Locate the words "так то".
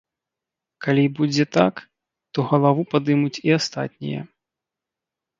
1.57-2.45